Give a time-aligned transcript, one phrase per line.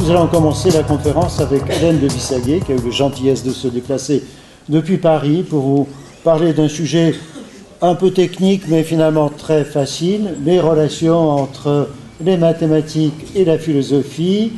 [0.00, 3.50] Nous allons commencer la conférence avec Hélène de Vissaguet, qui a eu la gentillesse de
[3.50, 4.22] se déplacer
[4.68, 5.88] depuis Paris pour vous
[6.22, 7.14] parler d'un sujet
[7.82, 11.88] un peu technique, mais finalement très facile, les relations entre
[12.24, 14.52] les mathématiques et la philosophie.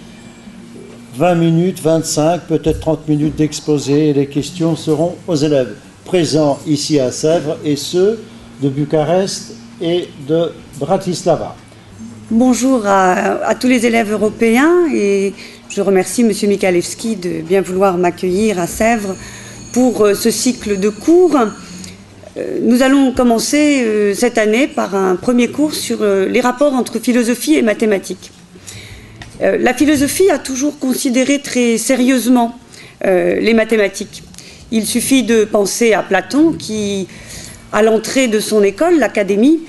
[1.17, 7.01] 20 minutes, 25, peut-être 30 minutes d'exposé et les questions seront aux élèves présents ici
[7.01, 8.21] à Sèvres et ceux
[8.63, 11.57] de Bucarest et de Bratislava.
[12.33, 15.33] Bonjour à, tous les élèves européens et
[15.69, 16.31] je remercie M.
[16.49, 19.17] Mikalewski de bien vouloir m'accueillir à Sèvres
[19.73, 21.37] pour euh, ce cycle de cours.
[22.37, 27.01] Euh, nous allons commencer euh, cette année par un premier cours sur les rapports entre
[27.01, 28.31] philosophie et mathématiques.
[29.41, 32.55] La philosophie a toujours considéré très sérieusement
[33.03, 34.23] les mathématiques.
[34.71, 37.09] Il suffit de penser à Platon qui,
[37.73, 39.61] à l'entrée de son école, l'Académie,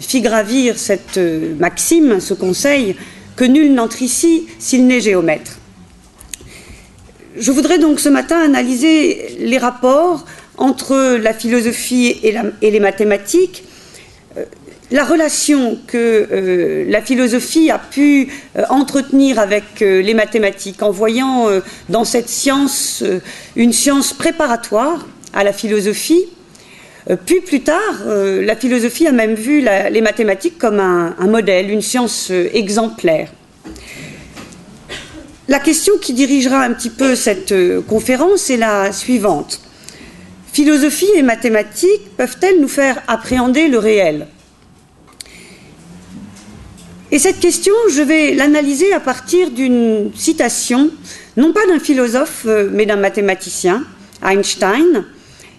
[0.00, 2.96] fit gravir cette euh, maxime, ce conseil,
[3.36, 5.58] que nul n'entre ici s'il n'est géomètre.
[7.38, 10.24] Je voudrais donc ce matin analyser les rapports
[10.58, 13.64] entre la philosophie et, les mathématiques,
[14.36, 14.44] euh,
[14.90, 15.96] la relation que
[16.32, 18.28] euh, la philosophie a pu
[18.68, 21.46] entretenir avec les mathématiques en voyant
[21.88, 23.04] dans cette science
[23.54, 26.26] une science préparatoire à la philosophie,
[27.24, 31.82] puis plus tard, euh, la philosophie a même vu les mathématiques comme un, modèle, une
[31.82, 33.30] science euh, exemplaire.
[35.48, 37.54] La question qui dirigera un petit peu cette
[37.88, 39.60] conférence est la suivante.
[40.52, 44.28] Philosophie et mathématiques peuvent-elles nous faire appréhender le réel?
[47.10, 50.90] Et cette question, je vais l'analyser à partir d'une citation,
[51.36, 53.84] non pas d'un philosophe, mais d'un mathématicien,
[54.24, 55.04] Einstein,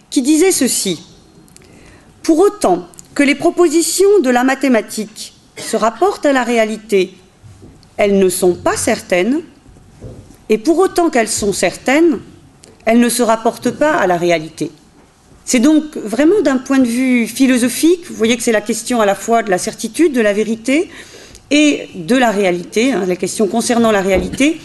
[0.09, 1.10] qui disait ceci.
[2.23, 7.13] Pour autant que les propositions de la mathématique se rapportent à la réalité,
[7.97, 9.41] elles ne sont pas certaines,
[10.49, 12.19] et pour autant qu'elles sont certaines,
[12.85, 14.71] elles ne se rapportent pas à la réalité.
[15.45, 19.05] C'est donc vraiment d'un point de vue philosophique, vous voyez que c'est la question à
[19.05, 20.89] la fois de la certitude, de la vérité
[21.49, 24.59] et de la réalité, hein, la question concernant la réalité,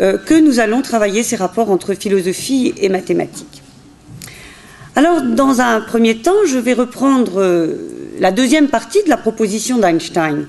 [0.00, 3.62] euh, que nous allons travailler ces rapports entre philosophie et mathématiques.
[4.98, 9.76] Alors, dans un premier temps, je vais reprendre euh, la deuxième partie de la proposition
[9.76, 10.48] d'Einstein.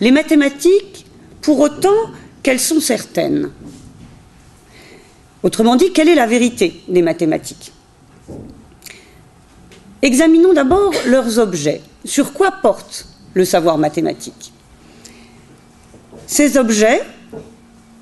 [0.00, 1.06] Les mathématiques,
[1.40, 1.96] pour autant
[2.42, 3.50] qu'elles sont certaines.
[5.42, 7.72] Autrement dit, quelle est la vérité des mathématiques?
[10.02, 11.80] Examinons d'abord leurs objets.
[12.04, 14.52] Sur quoi porte le savoir mathématique?
[16.26, 17.00] Ces objets,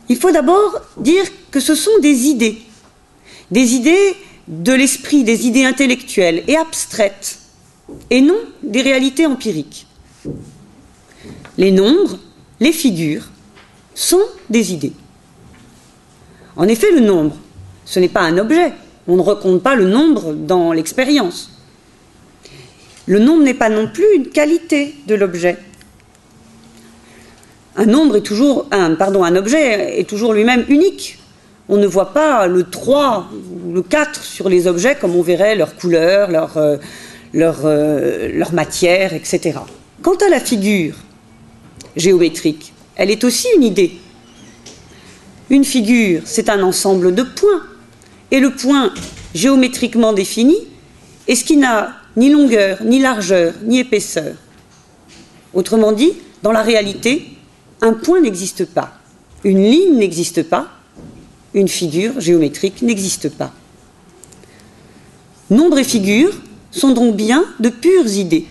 [0.08, 2.58] il faut d'abord dire que ce sont des idées.
[3.52, 4.16] Des idées
[4.48, 7.38] de l'esprit, des idées intellectuelles et abstraites,
[8.10, 9.86] et non des réalités empiriques.
[11.58, 12.18] Les nombres,
[12.60, 13.28] les figures,
[13.94, 14.92] sont des idées.
[16.56, 17.36] En effet, le nombre,
[17.84, 18.72] ce n'est pas un objet.
[19.08, 21.50] On ne recompte pas le nombre dans l'expérience.
[23.06, 25.58] Le nombre n'est pas non plus une qualité de l'objet.
[27.76, 31.18] Un nombre est toujours, un, un objet est toujours lui-même unique
[31.68, 33.30] on ne voit pas le 3
[33.64, 36.76] ou le 4 sur les objets comme on verrait leur couleur, leur, euh,
[37.34, 39.58] euh, leur, matière, etc.
[40.02, 40.94] Quant à la figure
[41.96, 43.92] géométrique, elle est aussi une idée.
[45.50, 47.62] Une figure, c'est un ensemble de points.
[48.30, 48.92] Et le point
[49.34, 50.56] géométriquement défini
[51.28, 54.34] est ce qui n'a ni longueur, ni largeur, ni épaisseur.
[55.52, 56.12] Autrement dit,
[56.42, 57.26] dans la réalité,
[57.80, 58.92] un point n'existe pas,
[59.44, 60.68] une ligne n'existe pas,
[61.56, 63.52] une figure géométrique n'existe pas.
[65.48, 66.32] Nombre et figure
[66.70, 68.46] sont donc bien de pures idées,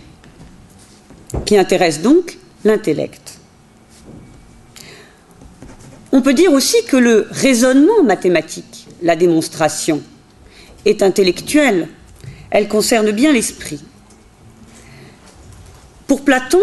[1.45, 3.37] qui intéressent donc l'intellect.
[6.11, 10.01] On peut dire aussi que le raisonnement mathématique, la démonstration,
[10.85, 11.89] est intellectuelle.
[12.49, 13.83] Elle concerne bien l'esprit.
[16.07, 16.61] Pour Platon,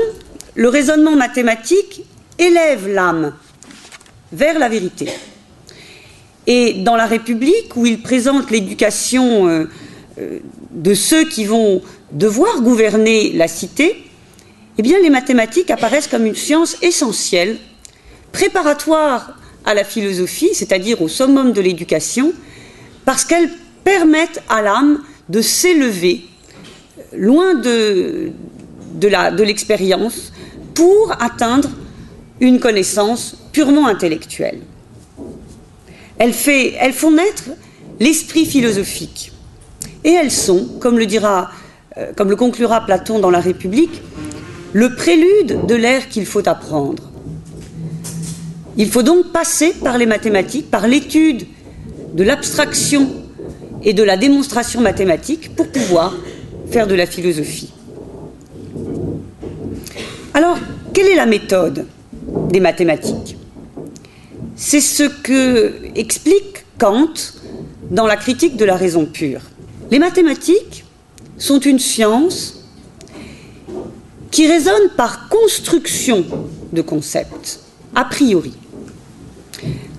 [0.54, 2.04] le raisonnement mathématique
[2.38, 3.34] élève l'âme
[4.32, 5.08] vers la vérité.
[6.46, 9.68] Et dans la République, où il présente l'éducation euh,
[10.18, 10.38] euh,
[10.72, 14.04] de ceux qui vont devoir gouverner la cité,
[14.78, 17.58] eh les mathématiques apparaissent comme une science essentielle,
[18.32, 22.32] préparatoire à la philosophie, c'est-à-dire au summum de l'éducation,
[23.04, 23.50] parce qu'elles
[23.84, 26.22] permettent à l'âme de s'élever
[27.12, 28.32] loin de
[29.42, 30.32] l'expérience
[30.74, 31.70] pour atteindre
[32.40, 34.60] une connaissance purement intellectuelle.
[36.22, 37.50] Elles, font naître
[37.98, 39.32] l'esprit philosophique.
[40.04, 41.50] Et elles sont, comme le, dira,
[41.98, 44.00] euh, comme le conclura Platon dans La République,
[44.72, 47.10] le prélude de l'ère qu'il faut apprendre.
[48.76, 51.44] Il faut donc passer par les mathématiques, par l'étude
[52.14, 53.10] de l'abstraction
[53.82, 56.14] et de la démonstration mathématique pour pouvoir
[56.70, 57.72] faire de la philosophie.
[60.34, 60.56] Alors,
[60.94, 61.84] quelle est la méthode
[62.48, 63.36] des mathématiques?
[64.54, 67.14] C'est ce que explique Kant
[67.90, 69.40] dans la critique de la raison pure.
[69.90, 70.84] Les mathématiques
[71.38, 72.64] sont une science
[74.30, 76.24] qui raisonne par construction
[76.72, 77.60] de concepts,
[77.94, 78.52] a priori.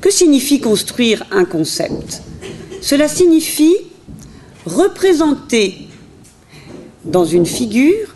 [0.02, 2.22] Que signifie construire un concept?
[2.82, 3.78] Cela signifie
[4.66, 5.88] représenter
[7.06, 8.16] dans une figure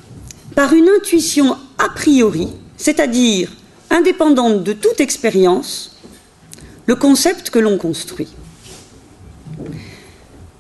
[0.55, 3.51] par une intuition a priori, c'est-à-dire
[3.89, 5.96] indépendante de toute expérience,
[6.87, 8.29] le concept que l'on construit.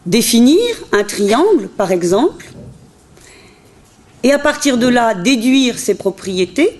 [0.05, 0.59] Définir
[0.91, 2.45] un triangle, par exemple,
[4.23, 6.79] et à partir de là déduire ses propriétés,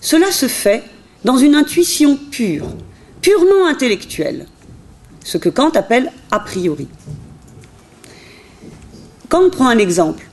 [0.00, 0.82] cela se fait
[1.24, 2.66] dans une intuition pure,
[3.20, 4.46] purement intellectuelle,
[5.24, 6.88] ce que Kant appelle a priori.
[9.28, 10.26] Kant prend un exemple.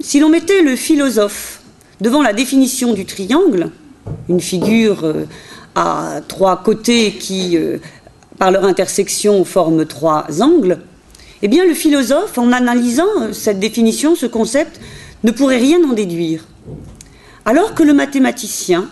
[0.00, 1.60] Si l'on mettait le philosophe
[2.00, 3.70] devant la définition du triangle,
[4.28, 5.24] une figure euh,
[5.74, 7.78] à trois côtés qui, euh,
[8.38, 10.78] par leur intersection, forment trois angles,
[11.42, 14.80] eh bien le philosophe, en analysant euh, cette définition, ce concept,
[15.24, 16.44] ne pourrait rien en déduire.
[17.44, 18.88] Alors que le mathématicien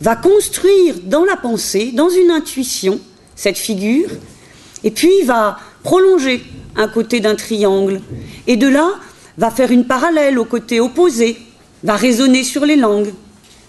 [0.00, 2.98] va construire dans la pensée, dans une intuition,
[3.36, 4.08] cette figure,
[4.84, 6.42] et puis va prolonger
[6.76, 8.00] un côté d'un triangle,
[8.46, 8.88] et de là
[9.38, 11.38] va faire une parallèle au côté opposé,
[11.84, 13.12] va raisonner sur les langues,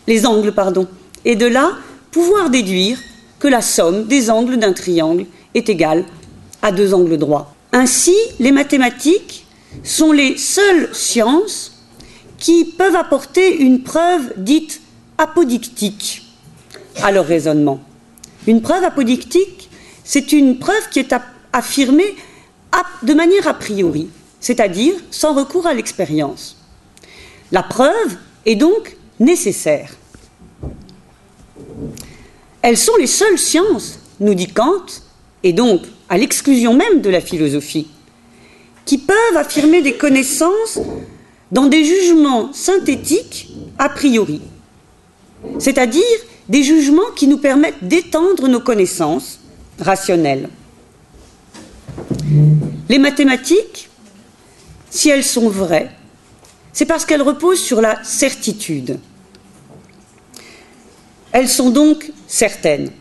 [0.07, 0.87] les angles, pardon,
[1.25, 1.71] et de là
[2.13, 2.99] pouvoir déduire
[3.39, 6.05] que la somme des angles d'un triangle est égale
[6.61, 7.53] à deux angles droits.
[7.73, 9.45] Ainsi, les mathématiques
[9.83, 11.73] sont les seules sciences
[12.37, 14.81] qui peuvent apporter une preuve dite
[15.17, 16.21] apodictique
[17.01, 17.79] à leur raisonnement.
[18.47, 19.69] Une preuve apodictique,
[20.03, 21.15] c'est une preuve qui est
[21.51, 22.15] affirmée
[23.01, 26.57] de manière a priori, c'est-à-dire sans recours à l'expérience.
[27.51, 29.91] La preuve est donc nécessaire.
[32.61, 34.85] Elles sont les seules sciences, nous dit Kant,
[35.43, 37.87] et donc à l'exclusion même de la philosophie,
[38.85, 40.79] qui peuvent affirmer des connaissances
[41.51, 44.41] dans des jugements synthétiques a priori,
[45.59, 46.03] c'est-à-dire
[46.49, 49.39] des jugements qui nous permettent d'étendre nos connaissances
[49.79, 50.49] rationnelles.
[52.89, 53.89] Les mathématiques,
[54.89, 55.91] si elles sont vraies,
[56.73, 58.99] c'est parce qu'elles reposent sur la certitude.
[61.33, 62.91] Elles sont donc certaines.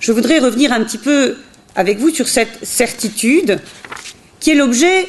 [0.00, 1.36] Je voudrais revenir un petit peu
[1.74, 3.58] avec vous sur cette certitude
[4.38, 5.08] qui est l'objet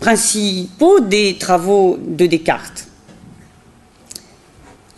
[0.00, 2.88] principaux des travaux de Descartes.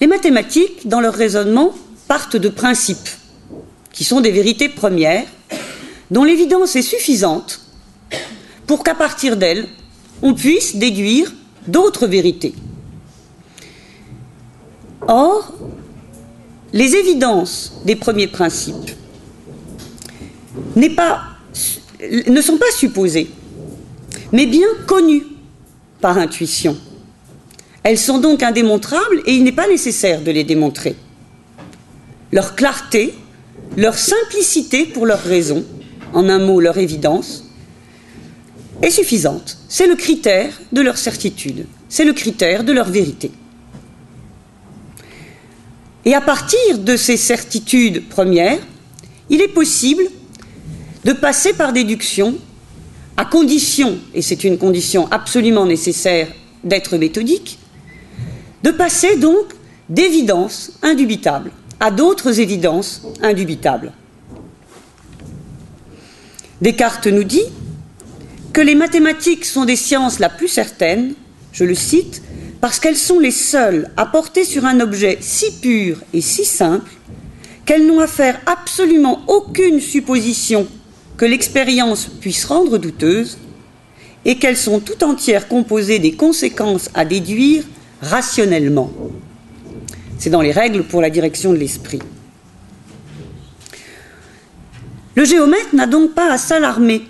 [0.01, 1.75] Les mathématiques, dans leur raisonnement,
[2.07, 3.09] partent de principes,
[3.93, 5.27] qui sont des vérités premières,
[6.13, 7.61] dont l'évidence est suffisante
[8.69, 9.67] pour qu'à partir d'elles,
[10.23, 11.33] on puisse déduire
[11.67, 12.55] d'autres vérités.
[15.09, 15.53] Or,
[16.76, 18.90] les évidences des premiers principes
[20.76, 23.31] ne sont pas supposées,
[24.31, 25.25] mais bien connues
[26.02, 26.76] par intuition.
[27.82, 30.96] Elles sont donc indémontrables et il n'est pas nécessaire de les démontrer.
[32.31, 33.14] Leur clarté,
[33.78, 35.64] leur simplicité pour leur raison,
[36.12, 37.45] en un mot leur évidence,
[38.83, 39.56] est suffisante.
[39.66, 43.30] C'est le critère de leur certitude, c'est le critère de leur vérité.
[46.07, 48.61] Et à partir de ces certitudes premières,
[49.29, 50.05] il est possible
[51.05, 52.37] de passer par déduction,
[53.17, 56.29] à condition, et c'est une condition absolument nécessaire
[56.63, 57.59] d'être méthodique,
[58.63, 59.47] de passer donc
[59.89, 63.93] d'évidences indubitables à d'autres évidences indubitables.
[66.61, 67.45] Descartes nous dit
[68.53, 71.15] que les mathématiques sont des sciences la plus certaines,
[71.53, 72.23] je le cite,
[72.61, 76.91] parce qu'elles sont les seules à porter sur un objet si pur et si simple
[77.65, 80.67] qu'elles n'ont à faire absolument aucune supposition
[81.17, 83.39] que l'expérience puisse rendre douteuse
[84.25, 87.65] et qu'elles sont tout entières composées des conséquences à déduire
[88.01, 88.91] rationnellement.
[90.19, 92.01] C'est dans les règles pour la direction de l'esprit.
[95.15, 97.03] Le géomètre n'a donc pas à s'alarmer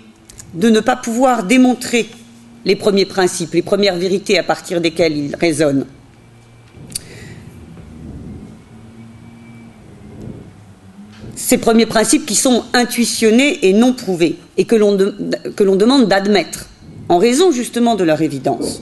[0.53, 2.09] de ne pas pouvoir démontrer
[2.67, 5.85] les premiers principes, les premières vérités à partir desquelles il raisonne.
[11.35, 16.67] Ces premiers principes qui sont intuitionnés et non prouvés, et que l'on demande d'admettre,
[17.07, 18.81] en raison justement de leur évidence.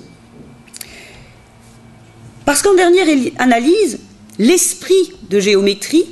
[2.44, 4.00] Parce qu'en dernière analyse,
[4.40, 6.06] l'esprit de géométrie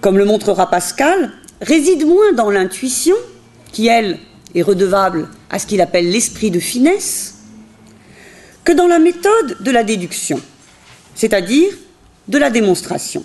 [0.00, 3.16] comme le montrera Pascal, réside moins dans l'intuition,
[3.72, 4.18] qui, elle,
[4.54, 7.36] est redevable à ce qu'il appelle l'esprit de finesse,
[8.64, 10.40] que dans la méthode de la déduction,
[11.14, 11.72] c'est-à-dire
[12.28, 13.24] de la démonstration.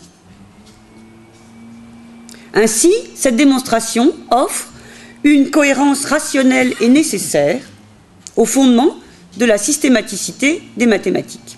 [2.53, 4.69] Ainsi, cette démonstration offre
[5.23, 7.61] une cohérence rationnelle et nécessaire
[8.35, 8.95] au fondement
[9.37, 11.57] de la systématicité des mathématiques.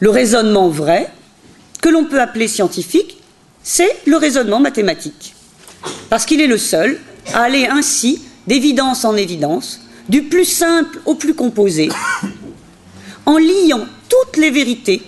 [0.00, 1.10] Le raisonnement vrai,
[1.82, 3.18] que l'on peut appeler scientifique,
[3.62, 5.34] c'est le raisonnement mathématique,
[6.08, 6.98] parce qu'il est le seul
[7.32, 11.88] à aller ainsi d'évidence en évidence, du plus simple au plus composé,
[13.26, 15.02] en liant toutes les vérités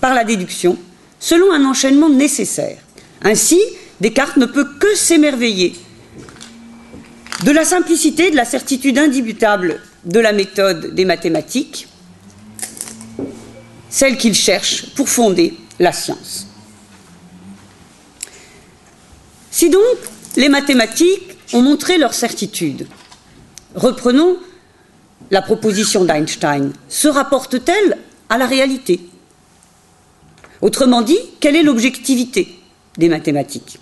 [0.00, 0.76] par la déduction
[1.20, 2.78] selon un enchaînement nécessaire.
[3.22, 3.60] Ainsi,
[4.00, 5.76] Descartes ne peut que s'émerveiller
[7.44, 11.86] de la simplicité, de la certitude indubitable de la méthode des mathématiques,
[13.88, 16.48] celle qu'il cherche pour fonder la science.
[19.50, 19.98] Si donc
[20.36, 22.86] les mathématiques ont montré leur certitude,
[23.74, 24.36] reprenons
[25.30, 27.98] la proposition d'Einstein, se rapporte-t-elle
[28.28, 29.00] à la réalité?
[30.60, 32.48] Autrement dit, quelle est l'objectivité
[32.96, 33.78] des mathématiques?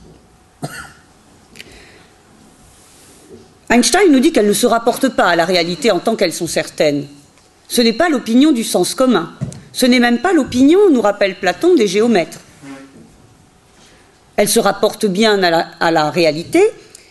[3.69, 6.49] Einstein nous dit qu'elles ne se rapportent pas à la réalité en tant qu'elles sont
[6.49, 7.07] certaines.
[7.69, 9.33] Ce n'est pas l'opinion du sens commun.
[9.73, 12.41] Ce n'est même pas l'opinion, nous rappelle Platon, des géomètres.
[14.37, 16.63] Elles se rapportent bien à la, réalité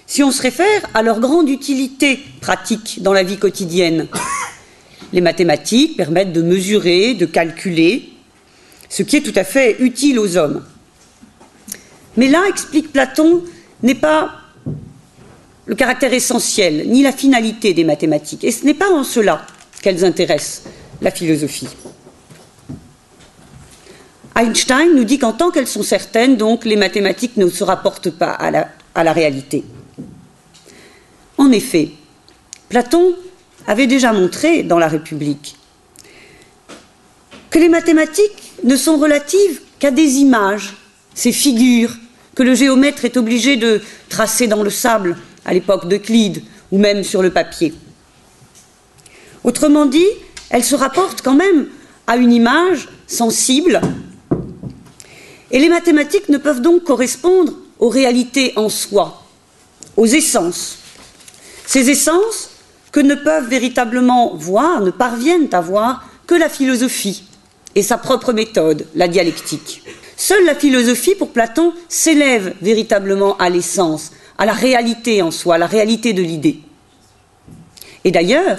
[0.07, 4.07] si on se réfère à leur grande utilité pratique dans la vie quotidienne.
[5.13, 8.09] Les mathématiques permettent de mesurer, de calculer,
[8.89, 10.63] ce qui est tout à fait utile aux hommes.
[12.17, 13.43] Mais là, explique Platon,
[13.83, 14.31] n'est pas
[15.65, 18.43] le caractère essentiel, ni la finalité des mathématiques.
[18.43, 19.45] Et ce n'est pas en cela
[19.81, 20.63] qu'elles intéressent
[21.01, 21.67] la philosophie.
[24.35, 28.31] Einstein nous dit qu'en tant qu'elles sont certaines, donc, les mathématiques ne se rapportent pas
[28.31, 29.63] à la, réalité.
[31.37, 31.89] En effet,
[32.69, 33.15] Platon
[33.67, 35.55] avait déjà montré dans la République
[37.49, 40.75] que les mathématiques ne sont relatives qu'à des images,
[41.15, 41.95] ces figures
[42.35, 47.03] que le géomètre est obligé de tracer dans le sable à l'époque d'Euclide ou même
[47.03, 47.73] sur le papier.
[49.43, 50.07] Autrement dit,
[50.49, 51.67] elle se rapporte quand même
[52.07, 53.81] à une image sensible
[55.51, 59.23] et les mathématiques ne peuvent donc correspondre aux réalités en soi,
[59.97, 60.77] aux essences.
[61.65, 62.49] Ces essences
[62.91, 67.23] que ne peuvent véritablement voir, ne parviennent à voir que la philosophie
[67.75, 69.83] et sa propre méthode, la dialectique.
[70.17, 75.57] Seule la philosophie, pour Platon, s'élève véritablement à l'essence, à la réalité en soi, à
[75.57, 76.59] la réalité de l'idée.
[78.03, 78.57] Et d'ailleurs,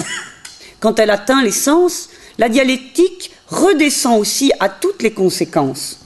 [0.81, 6.01] quand elle atteint l'essence, la dialectique redescend aussi à toutes les conséquences.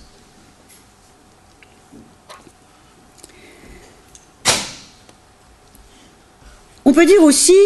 [6.84, 7.56] On peut dire aussi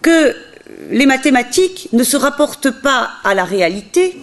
[0.00, 0.34] que
[0.90, 4.20] les mathématiques ne se rapportent pas à la réalité,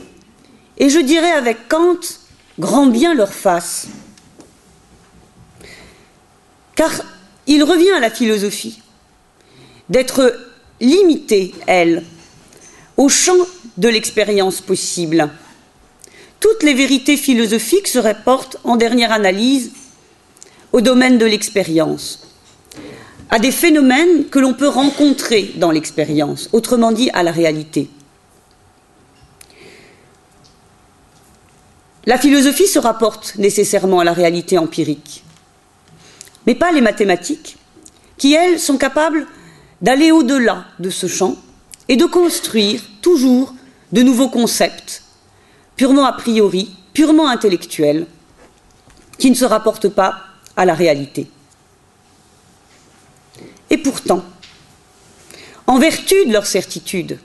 [0.77, 1.99] et je dirais avec Kant,
[2.57, 3.87] grand bien leur face.
[6.75, 6.91] Car
[7.47, 8.81] il revient à la philosophie
[9.89, 10.35] d'être
[10.79, 12.03] limitée, elle,
[12.95, 13.37] au champ
[13.77, 15.29] de l'expérience possible.
[16.39, 19.71] Toutes les vérités philosophiques se rapportent en dernière analyse
[20.71, 22.28] au domaine de l'expérience,
[23.29, 27.89] à des phénomènes que l'on peut rencontrer dans l'expérience, autrement dit à la réalité.
[32.05, 35.23] La philosophie se rapporte nécessairement à la réalité empirique
[36.49, 37.57] mais pas les mathématiques,
[38.17, 39.27] qui, elles, sont capables
[39.83, 41.35] d'aller au-delà de ce champ
[41.87, 43.53] et de construire toujours
[43.91, 45.03] de nouveaux concepts,
[45.75, 48.07] purement a priori, purement intellectuels,
[49.19, 50.15] qui ne se rapportent pas
[50.55, 51.27] à la réalité.
[53.69, 54.23] Et pourtant,
[55.67, 57.19] en vertu de leur certitude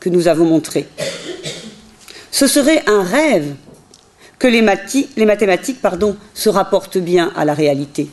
[0.00, 0.88] que nous avons montrée,
[2.30, 3.54] ce serait un rêve
[4.38, 5.78] que les, mathématiques
[6.34, 8.10] se rapportent bien à la réalité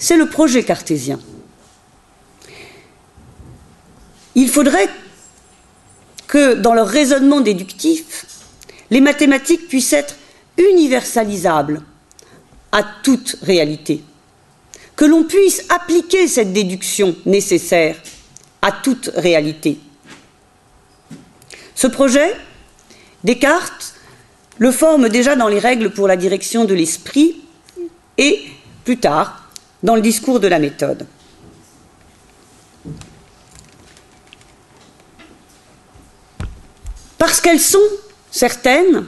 [0.00, 1.20] c'est le projet cartésien.
[4.34, 4.88] Il faudrait
[6.26, 8.24] que dans leur raisonnement déductif,
[8.90, 10.16] les mathématiques puissent être
[10.56, 11.82] universalisables
[12.72, 14.02] à toute réalité,
[15.00, 17.96] que l'on puisse appliquer cette déduction nécessaire
[18.60, 19.78] à toute réalité.
[21.74, 22.36] Ce projet,
[23.24, 23.94] Descartes
[24.58, 27.40] le forme déjà dans les règles pour la direction de l'esprit
[28.18, 28.42] et,
[28.84, 29.48] plus tard,
[29.82, 31.06] dans le discours de la méthode.
[37.16, 37.78] Parce qu'elles sont
[38.30, 39.06] certaines,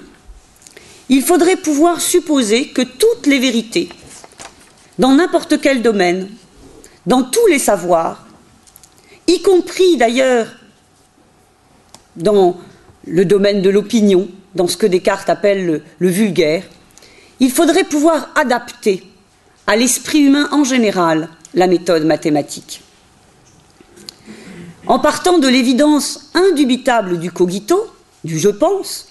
[1.10, 3.90] il faudrait pouvoir supposer que toutes les vérités,
[4.98, 6.28] dans n'importe quel domaine,
[7.06, 8.26] dans tous les savoirs,
[9.26, 10.46] y compris d'ailleurs
[12.16, 12.56] dans
[13.06, 16.64] le domaine de l'opinion, dans ce que Descartes appelle le, vulgaire,
[17.40, 19.04] il faudrait pouvoir adapter
[19.66, 22.82] à l'esprit humain en général la méthode mathématique.
[24.86, 27.86] En partant de l'évidence indubitable du cogito,
[28.24, 29.08] du je pense,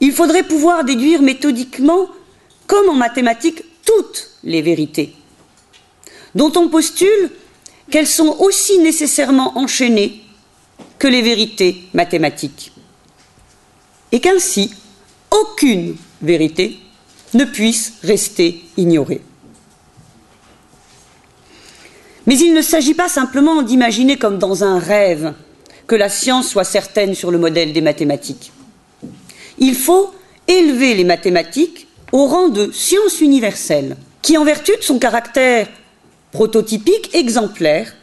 [0.00, 2.08] il faudrait pouvoir déduire méthodiquement,
[2.66, 5.12] comme en mathématiques, toutes les vérités,
[6.36, 7.30] dont on postule
[7.90, 10.20] qu'elles sont aussi nécessairement enchaînées
[10.98, 12.72] que les vérités mathématiques,
[14.12, 14.72] et qu'ainsi
[15.32, 16.78] aucune vérité
[17.34, 19.22] ne puisse rester ignorée.
[22.26, 25.34] Mais il ne s'agit pas simplement d'imaginer comme dans un rêve
[25.88, 28.52] que la science soit certaine sur le modèle des mathématiques.
[29.58, 30.14] Il faut
[30.46, 35.68] élever les mathématiques au rang de science universelle, qui, en vertu de son caractère
[36.32, 37.94] prototypique, exemplaire,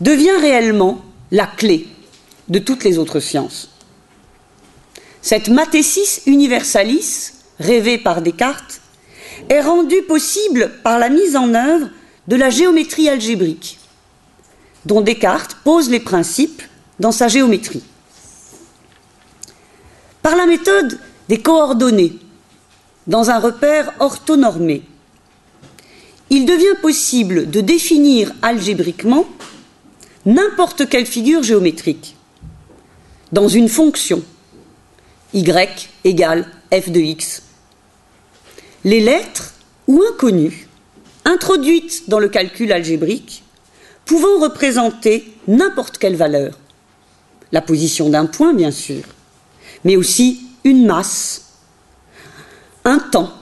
[0.00, 1.86] devient réellement la clé
[2.48, 3.70] de toutes les autres sciences.
[5.22, 8.80] Cette mathésis universalis, rêvée par Descartes,
[9.48, 11.88] est rendue possible par la mise en œuvre
[12.28, 13.78] de la géométrie algébrique,
[14.84, 16.62] dont Descartes pose les principes
[17.00, 17.82] dans sa géométrie.
[20.22, 22.18] Par la méthode des coordonnées,
[23.06, 24.82] dans un repère orthonormé,
[26.30, 29.26] il devient possible de définir algébriquement
[30.24, 32.16] n'importe quelle figure géométrique
[33.32, 34.22] dans une fonction
[35.34, 35.44] y
[36.04, 37.42] égale f de x.
[38.84, 39.54] Les lettres
[39.86, 40.68] ou inconnues
[41.24, 43.42] introduites dans le calcul algébrique
[44.04, 46.58] pouvant représenter n'importe quelle valeur.
[47.52, 49.02] La position d'un point, bien sûr,
[49.84, 51.45] mais aussi une masse,
[52.86, 53.32] un temps,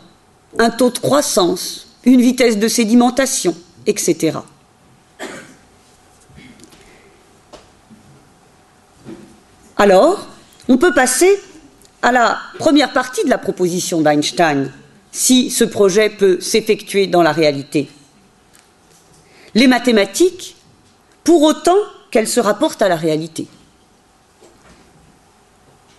[0.58, 3.54] un taux de croissance, une vitesse de sédimentation,
[3.87, 4.38] etc.
[9.76, 10.26] Alors,
[10.68, 11.38] on peut passer
[12.00, 14.72] à la première partie de la proposition d'Einstein,
[15.12, 17.88] si ce projet peut s'effectuer dans la réalité.
[19.54, 20.57] Les mathématiques,
[21.22, 21.76] pour autant
[22.11, 23.46] qu'elles se rapportent à la réalité.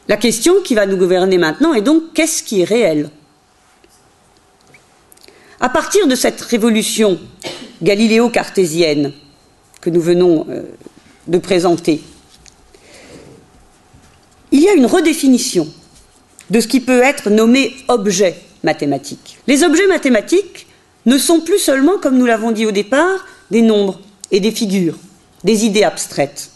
[0.08, 3.10] La question qui va nous gouverner maintenant est donc qu'est-ce qui est réel?
[5.59, 7.19] À partir de cette révolution
[7.81, 9.13] galiléo-cartésienne
[9.81, 10.63] que nous venons euh,
[11.27, 12.01] de présenter,
[14.51, 15.67] il y a une redéfinition
[16.49, 19.37] de ce qui peut être nommé objet mathématique.
[19.47, 20.67] Les objets mathématiques
[21.05, 23.99] ne sont plus seulement, comme nous l'avons dit au départ, des nombres
[24.31, 24.97] et des figures,
[25.43, 26.51] des idées abstraites.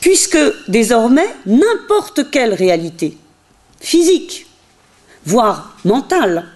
[0.00, 3.16] Puisque désormais, n'importe quelle réalité,
[3.80, 4.46] physique,
[5.24, 6.46] voire mentale,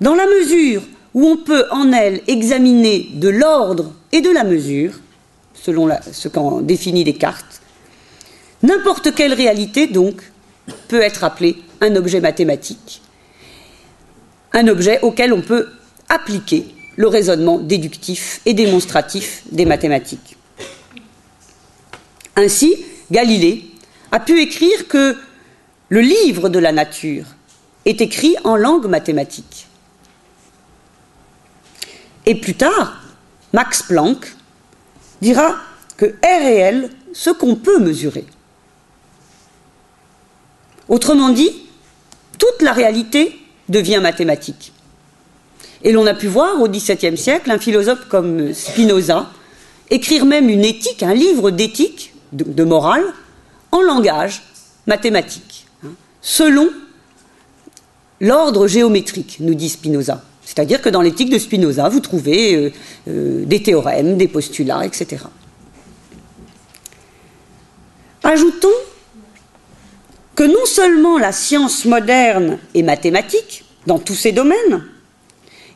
[0.00, 0.82] dans la mesure
[1.14, 4.92] où on peut en elle examiner de l'ordre et de la mesure,
[5.54, 7.60] selon ce qu'en définit Descartes,
[8.62, 10.20] n'importe quelle réalité, donc,
[10.88, 13.02] peut être appelée un objet mathématique,
[14.52, 15.68] un objet auquel on peut
[16.08, 20.36] appliquer le raisonnement déductif et démonstratif des mathématiques.
[22.36, 22.74] Ainsi,
[23.10, 23.64] Galilée
[24.12, 25.16] a pu écrire que
[25.88, 27.26] le livre de la nature
[27.84, 29.66] est écrit en langue mathématique.
[32.26, 33.00] Et plus tard,
[33.52, 34.34] Max Planck
[35.20, 35.56] dira
[35.96, 38.24] que est réel ce qu'on peut mesurer.
[40.88, 41.50] Autrement dit,
[42.38, 44.72] toute la réalité devient mathématique.
[45.82, 49.30] Et l'on a pu voir au XVIIe siècle un philosophe comme Spinoza
[49.90, 53.04] écrire même une éthique, un livre d'éthique, de, morale,
[53.70, 54.42] en langage
[54.86, 55.53] mathématique,
[56.24, 56.70] selon
[58.20, 60.22] l'ordre géométrique, nous dit Spinoza.
[60.42, 62.72] C'est-à-dire que dans l'éthique de Spinoza, vous trouvez euh,
[63.08, 65.24] euh, des théorèmes, des postulats, etc.
[68.22, 68.68] Ajoutons
[70.34, 74.84] que non seulement la science moderne est mathématique dans tous ces domaines,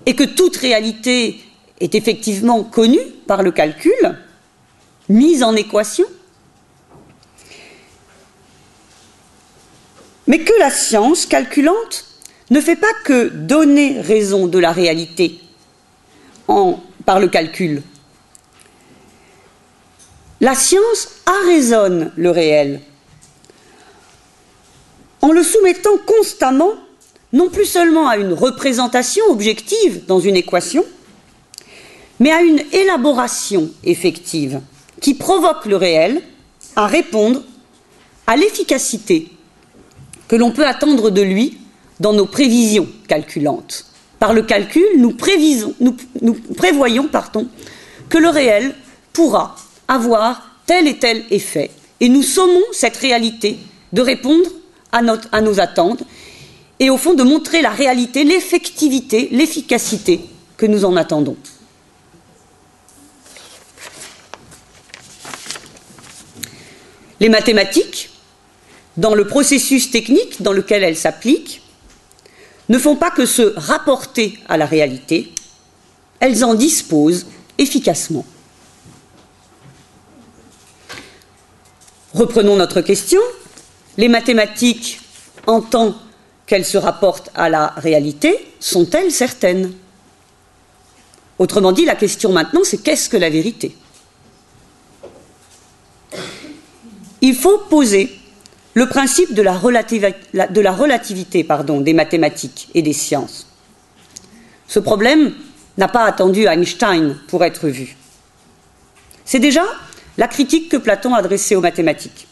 [0.07, 1.41] et que toute réalité
[1.81, 4.17] est effectivement connue par le calcul,
[5.11, 6.07] mise en équation,
[10.29, 12.05] mais que la science calculante
[12.51, 15.41] ne fait pas que donner raison de la réalité
[17.05, 17.83] par le calcul.
[20.41, 22.81] La science arraisonne le réel
[25.21, 26.75] en le soumettant constamment
[27.33, 30.85] non plus seulement à une représentation objective dans une équation,
[32.21, 34.61] mais à une élaboration effective
[35.01, 36.23] qui provoque le réel
[36.77, 37.43] à répondre
[38.27, 39.31] à l'efficacité
[40.29, 41.59] que l'on peut attendre de lui
[42.01, 43.87] dans nos prévisions calculantes.
[44.19, 45.13] Par le calcul, nous,
[46.57, 47.09] prévoyons
[48.09, 48.75] que le réel
[49.13, 51.71] pourra avoir tel et tel effet.
[52.01, 53.59] Et nous sommons cette réalité
[53.93, 54.49] de répondre
[54.93, 56.03] à nos attentes
[56.81, 60.21] et au fond de montrer la réalité, l'effectivité, l'efficacité
[60.57, 61.37] que nous en attendons.
[67.21, 68.08] Les mathématiques,
[68.99, 71.63] dans le processus technique dans lequel elles s'appliquent,
[72.69, 75.33] ne font pas que se rapporter à la réalité,
[76.21, 78.27] elles en disposent efficacement.
[82.13, 83.21] Reprenons notre question.
[83.97, 85.01] Les mathématiques,
[85.47, 85.95] en tant
[86.47, 89.73] qu'elles se rapportent à la réalité, sont-elles certaines?
[91.39, 93.77] Autrement dit, la question maintenant, c'est qu'est-ce que la vérité?
[97.21, 98.18] Il faut poser
[98.75, 99.53] le principe de la,
[100.73, 101.47] relativité
[101.81, 103.47] des mathématiques et des sciences.
[104.67, 105.33] Ce problème
[105.79, 107.97] n'a pas attendu Einstein pour être vu.
[109.25, 109.65] C'est déjà
[110.17, 112.27] la critique que Platon adressait aux mathématiques.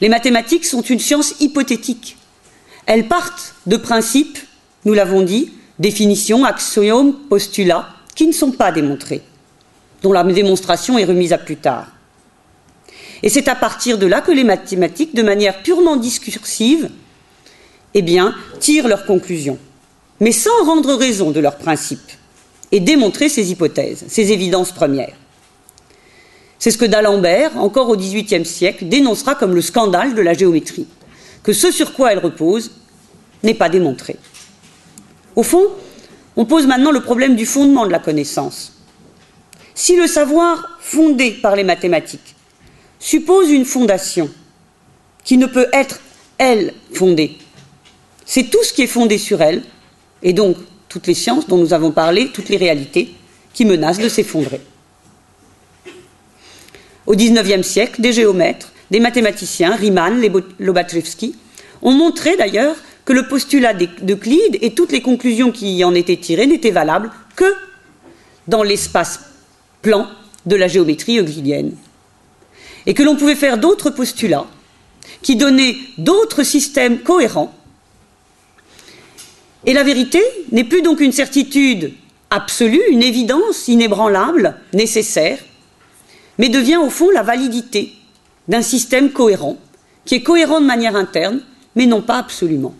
[0.00, 2.16] Les mathématiques sont une science hypothétique.
[2.86, 4.38] Elles partent de principes,
[4.84, 9.22] nous l'avons dit, définitions, axiomes, postulats, qui ne sont pas démontrés,
[10.02, 11.88] dont la démonstration est remise à plus tard.
[13.22, 16.90] Et c'est à partir de là que les mathématiques, de manière purement discursive,
[17.94, 18.04] eh
[18.60, 19.58] tirent leurs conclusions,
[20.20, 22.12] mais sans rendre raison de leurs principes
[22.70, 25.16] et démontrer ces hypothèses, ces évidences premières.
[26.58, 30.86] C'est ce que d'Alembert, encore au XVIIIe siècle, dénoncera comme le scandale de la géométrie,
[31.42, 32.72] que ce sur quoi elle repose
[33.42, 34.16] n'est pas démontré.
[35.36, 35.66] Au fond,
[36.36, 38.74] on pose maintenant le problème du fondement de la connaissance.
[39.74, 42.34] Si le savoir fondé par les mathématiques
[42.98, 44.30] suppose une fondation
[45.24, 46.00] qui ne peut être,
[46.38, 47.36] elle, fondée.
[48.24, 49.62] C'est tout ce qui est fondé sur elle,
[50.22, 50.56] et donc
[50.88, 53.14] toutes les sciences dont nous avons parlé, toutes les réalités,
[53.52, 54.60] qui menacent de s'effondrer.
[57.06, 60.22] Au XIXe siècle, des géomètres, des mathématiciens, Riemann,
[60.58, 61.34] Lobachevsky,
[61.82, 66.16] ont montré d'ailleurs que le postulat d'Euclide et toutes les conclusions qui y en étaient
[66.16, 67.52] tirées n'étaient valables que
[68.46, 69.20] dans l'espace
[69.80, 70.06] plan
[70.44, 71.72] de la géométrie euclidienne
[72.86, 74.46] et que l'on pouvait faire d'autres postulats
[75.22, 77.54] qui donnaient d'autres systèmes cohérents.
[79.66, 81.92] Et la vérité n'est plus donc une certitude
[82.30, 85.38] absolue, une évidence inébranlable, nécessaire,
[86.38, 87.92] mais devient au fond la validité
[88.46, 89.56] d'un système cohérent,
[90.04, 91.42] qui est cohérent de manière interne,
[91.74, 92.74] mais non pas absolument.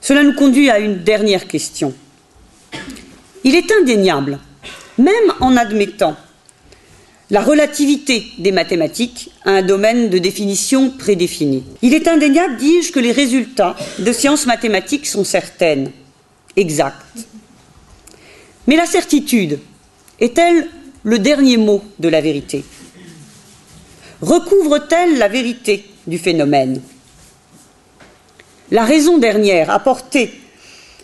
[0.00, 1.94] Cela nous conduit à une dernière question.
[3.44, 4.38] Il est indéniable,
[4.96, 6.16] même en admettant
[7.30, 11.62] la relativité des mathématiques a un domaine de définition prédéfini.
[11.82, 15.90] Il est indéniable, dis-je, que les résultats de sciences mathématiques sont certaines,
[16.56, 17.26] exactes.
[18.66, 19.58] Mais la certitude
[20.20, 20.68] est-elle
[21.02, 22.64] le dernier mot de la vérité?
[24.22, 26.80] Recouvre-t-elle la vérité du phénomène?
[28.70, 30.32] La raison dernière, apportée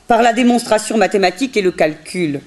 [0.08, 2.40] par la démonstration mathématique et le calcul,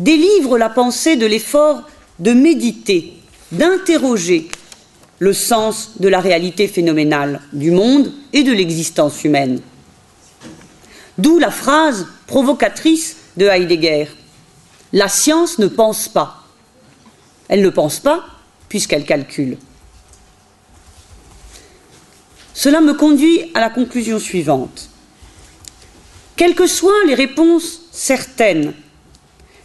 [0.00, 1.82] délivre la pensée de l'effort
[2.18, 3.14] de méditer,
[3.52, 4.48] d'interroger
[5.18, 9.60] le sens de la réalité phénoménale du monde et de l'existence humaine.
[11.16, 14.06] D'où la phrase provocatrice de Heidegger.
[14.92, 16.44] La science ne pense pas.
[17.48, 18.24] Elle ne pense pas
[18.68, 19.56] puisqu'elle calcule.
[22.52, 24.90] Cela me conduit à la conclusion suivante.
[26.36, 28.74] Quelles que soient les réponses certaines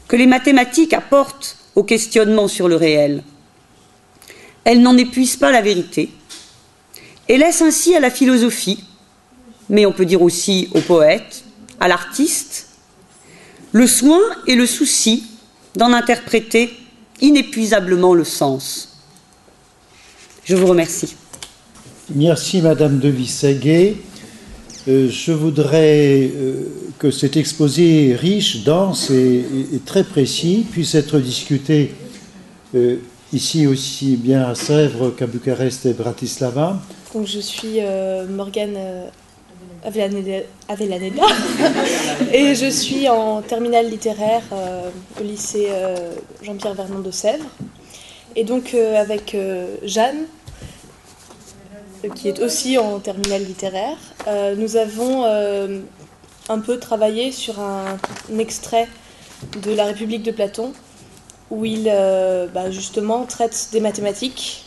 [0.08, 3.24] que les mathématiques apportent au questionnement sur le réel.
[4.64, 6.10] Elle n'en épuise pas la vérité
[7.28, 8.84] et laisse ainsi à la philosophie,
[9.70, 11.44] mais on peut dire aussi au poète,
[11.80, 12.68] à l'artiste,
[13.72, 15.24] le soin et le souci
[15.76, 16.72] d'en interpréter
[17.22, 19.00] inépuisablement le sens.
[20.46, 21.16] Je vous remercie.
[22.14, 23.96] Merci Madame de Vissaguet.
[24.88, 26.68] Euh, je voudrais euh,
[27.00, 29.46] que cet exposé riche, dense et,
[29.86, 31.94] très précis puisse être discuté
[32.76, 32.98] euh,
[33.32, 36.82] ici aussi bien à Sèvres qu'à Bucarest et Bratislava.
[37.14, 37.80] Donc je suis
[38.30, 38.78] Morgane
[39.86, 40.42] Avelaneda
[42.34, 44.44] et je suis en terminale littéraire
[45.20, 45.68] au lycée
[46.42, 47.46] Jean-Pierre Vernon de Sèvres.
[48.36, 49.38] Et donc avec
[49.84, 50.26] Jeanne,
[52.16, 55.80] qui est aussi en terminale littéraire, euh, nous avons euh,
[56.48, 57.98] un peu travaillé sur un,
[58.38, 58.88] extrait
[59.62, 60.72] de La République de Platon
[61.50, 64.66] où il euh, bah, justement traite des mathématiques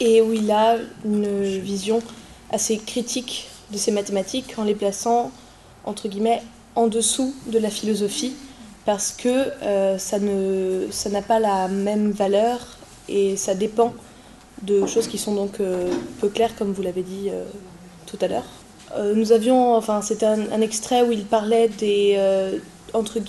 [0.00, 2.00] et où il a une vision
[2.50, 5.32] assez critique de ces mathématiques en les plaçant
[5.84, 6.42] entre guillemets
[6.76, 8.36] en dessous de la philosophie
[8.84, 9.50] parce que
[9.98, 12.76] ça ne ça n'a pas la même valeur
[13.08, 13.94] et ça dépend
[14.62, 15.58] de choses qui sont donc
[16.20, 17.30] peu claires comme vous l'avez dit
[18.06, 18.46] tout à l'heure.
[19.14, 22.18] nous avions enfin c'était un, un, extrait où il parlait des
[22.92, 23.20] entre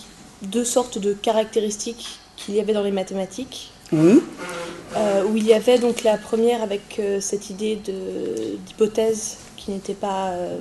[0.42, 3.72] deux sortes de caractéristiques qu'il y avait dans les mathématiques.
[3.92, 4.22] Oui.
[4.96, 7.78] Euh, où il y avait donc la première avec euh, cette idée
[8.66, 10.58] d'hypothèse qui n'était pas euh,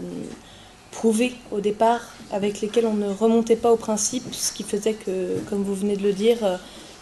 [0.91, 2.01] prouvée au départ,
[2.33, 5.97] avec lesquelles on ne remontait pas au principe, ce qui faisait que, comme vous venez
[5.97, 6.39] de le dire,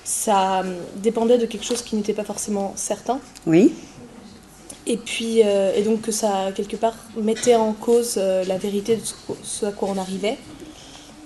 [0.03, 0.62] ça
[0.96, 3.20] dépendait de quelque chose qui n'était pas forcément certain.
[3.46, 3.72] Oui.
[4.87, 9.03] Et puis, et donc que ça, quelque part, mettait en cause la vérité de
[9.42, 10.37] ce à quoi on arrivait.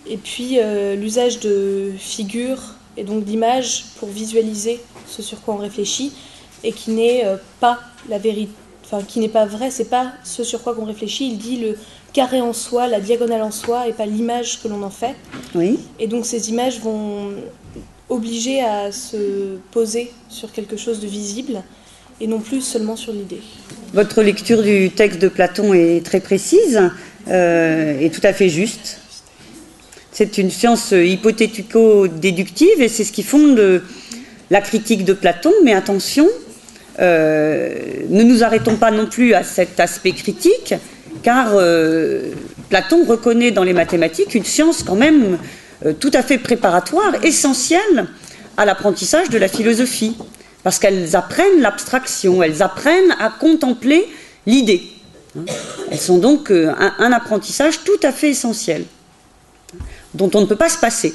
[0.07, 0.59] Et puis,
[0.97, 6.13] l'usage de figures et donc d'images pour visualiser ce sur quoi on réfléchit
[6.65, 8.53] et qui n'est euh, pas la vérité,
[8.85, 11.29] enfin qui n'est pas vrai, c'est pas ce sur quoi on réfléchit.
[11.29, 11.77] Il dit le
[12.13, 15.15] carré en soi, la diagonale en soi et pas l'image que l'on en fait.
[15.55, 15.79] Oui.
[16.01, 17.31] Et donc ces images vont
[18.09, 21.63] obliger à se poser sur quelque chose de visible
[22.21, 23.41] et non plus seulement sur l'idée.
[23.95, 26.91] Votre lecture du texte de Platon est très précise
[27.29, 28.99] euh, et tout à fait juste.
[30.13, 33.83] C'est une science hypothético-déductive et c'est ce qui fonde
[34.51, 35.53] la critique de Platon.
[35.65, 36.29] Mais attention,
[36.99, 37.75] euh,
[38.09, 40.75] ne nous arrêtons pas non plus à cet aspect critique,
[41.23, 42.33] car euh,
[42.69, 45.39] Platon reconnaît dans les mathématiques une science quand même
[46.01, 48.09] tout à fait préparatoire, essentielle
[48.57, 50.17] à l'apprentissage de la philosophie,
[50.63, 54.09] parce qu'elles apprennent l'abstraction, elles apprennent à contempler
[54.47, 54.83] l'idée.
[55.91, 58.85] Elles sont donc un apprentissage tout à fait essentiel
[60.15, 61.15] dont on ne peut pas se passer.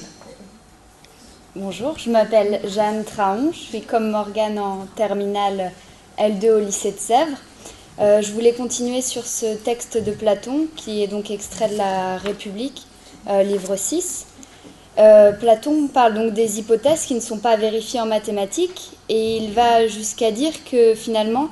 [1.55, 5.71] Bonjour, je m'appelle Jeanne Traon, je suis comme Morgane en terminale
[6.17, 7.37] L2 au lycée de Sèvres.
[7.99, 12.17] Euh, je voulais continuer sur ce texte de Platon qui est donc extrait de la
[12.17, 12.87] République,
[13.29, 14.25] euh, livre 6.
[14.99, 19.51] Euh, Platon parle donc des hypothèses qui ne sont pas vérifiées en mathématiques et il
[19.51, 21.49] va jusqu'à dire que finalement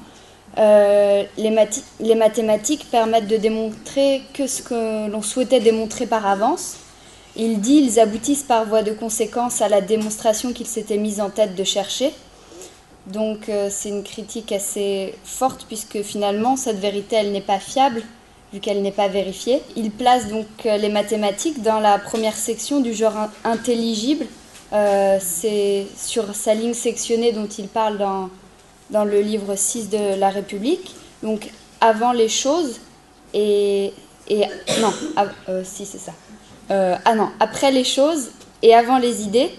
[0.57, 1.67] les,
[2.01, 6.75] les mathématiques permettent de démontrer que ce que l'on souhaitait démontrer par avance
[7.35, 11.29] il dit ils aboutissent par voie de conséquence à la démonstration qu'il s'était mis en
[11.29, 12.13] tête de chercher.
[13.07, 18.03] Donc euh, c'est une critique assez forte puisque finalement cette vérité elle n'est pas fiable
[18.53, 19.61] vu qu'elle n'est pas vérifiée.
[19.75, 24.25] Il place donc euh, les mathématiques dans la première section du genre intelligible.
[24.73, 28.29] Euh, c'est sur sa ligne sectionnée dont il parle dans,
[28.89, 30.95] dans le livre 6 de la République.
[31.23, 32.79] Donc avant les choses
[33.33, 33.93] et...
[34.27, 34.41] et
[34.79, 34.93] non,
[35.63, 36.13] si c'est ça.
[36.71, 39.51] Euh, ah non, après les choses et avant les idées,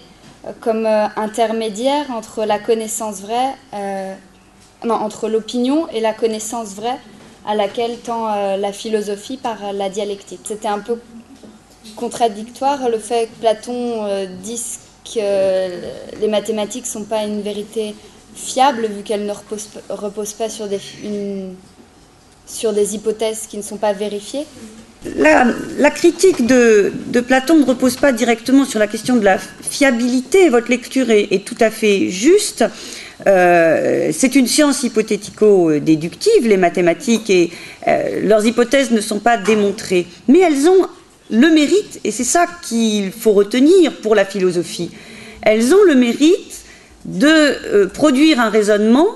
[0.47, 3.55] euh, comme euh, intermédiaire entre la connaissance vraie,
[4.85, 6.99] non, entre l'opinion et la connaissance vraie
[7.47, 10.41] à laquelle tend la philosophie par la dialectique.
[10.45, 10.99] C'était un peu
[11.97, 17.95] contradictoire le fait que Platon dise que les mathématiques ne sont pas une vérité
[18.35, 20.81] fiable vu qu'elles ne reposent, pas sur des,
[22.47, 24.47] sur des hypothèses qui ne sont pas vérifiées
[25.17, 26.93] la, critique de,
[27.27, 30.49] Platon ne repose pas directement sur la question de la fiabilité.
[30.49, 32.65] Votre lecture est, tout à fait juste.
[33.27, 37.51] Euh, c'est une science hypothético-déductive, les mathématiques, et
[37.87, 40.07] euh, leurs hypothèses ne sont pas démontrées.
[40.29, 40.87] Mais elles ont
[41.31, 44.91] le mérite, et c'est ça qu'il faut retenir pour la philosophie,
[45.43, 46.61] elles ont le mérite
[47.05, 49.09] de euh, produire un raisonnement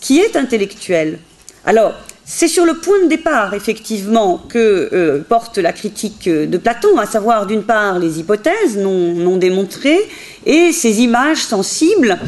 [0.00, 1.18] qui est intellectuel.
[1.64, 1.94] Alors,
[2.26, 7.46] c'est sur le point de départ, effectivement, que porte la critique de Platon, à savoir
[7.46, 10.00] d'une part les hypothèses non, démontrées
[10.46, 12.18] et ces images sensibles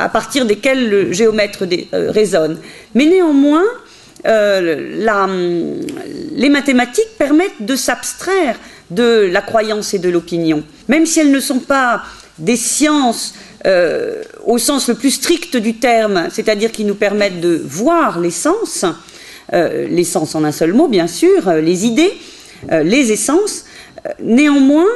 [0.00, 2.58] à partir desquelles le géomètre euh, raisonne.
[2.94, 3.64] Mais néanmoins,
[4.26, 5.76] euh,
[6.32, 8.56] les mathématiques permettent de s'abstraire
[8.90, 12.02] de la croyance et de l'opinion, même si elles ne sont pas
[12.38, 13.34] des sciences
[14.46, 18.86] au sens le plus strict du terme, c'est-à-dire qui nous permettent de voir les sens,
[19.52, 22.12] euh, l'essence en un seul mot, bien sûr, euh, les idées,
[22.70, 23.64] euh, les essences.
[24.22, 24.86] néanmoins,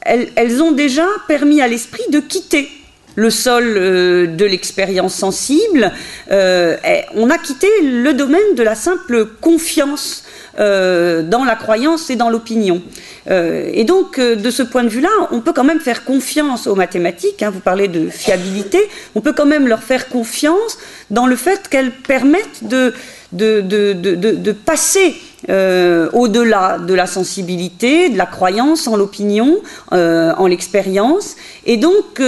[0.00, 2.68] elles, ont déjà permis à l'esprit de quitter
[3.16, 5.92] le sol de l'expérience sensible.
[6.30, 10.24] on a quitté le domaine de la simple confiance
[10.56, 12.82] dans la croyance et dans l'opinion.
[13.28, 17.42] et donc, de ce point de vue-là, on peut quand même faire confiance aux mathématiques.
[17.42, 18.78] Hein, vous parlez de fiabilité.
[19.14, 20.78] On peut quand même leur faire confiance
[21.10, 22.94] dans le fait qu'elles permettent de
[23.34, 25.14] de, de, passer
[25.48, 32.20] au-delà de la sensibilité, de la croyance en l'opinion, en l'expérience, et donc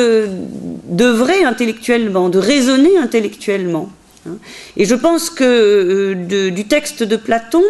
[0.88, 3.90] d'œuvrer intellectuellement, de raisonner intellectuellement.
[4.26, 4.38] Hein.
[4.76, 7.62] Et je pense que euh, du texte de Platon,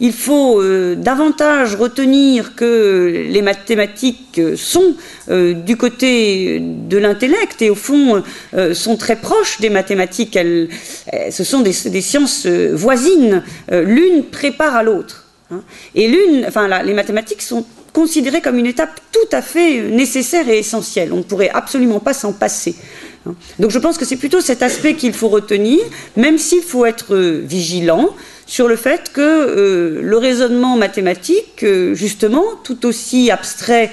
[0.00, 4.94] il faut euh, davantage retenir que les mathématiques sont
[5.30, 8.22] euh, du côté de l'intellect et au fond
[8.74, 10.38] sont très proches des mathématiques.
[10.38, 13.42] ce sont des, sciences voisines.
[13.70, 15.26] L'une prépare à l'autre.
[15.50, 15.62] Hein.
[15.94, 20.58] Et l'une, enfin, les mathématiques sont considérées comme une étape tout à fait nécessaire et
[20.58, 21.12] essentielle.
[21.12, 22.74] On ne pourrait absolument pas s'en passer.
[23.58, 25.78] Donc je pense que c'est plutôt cet aspect qu'il faut retenir,
[26.16, 28.10] même s'il faut être euh, vigilant
[28.46, 33.90] sur le fait que euh, le raisonnement mathématique, euh, justement, tout aussi abstrait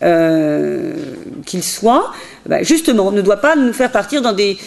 [0.00, 2.12] qu'il soit,
[2.46, 4.58] bah, justement, ne doit pas nous faire partir dans des,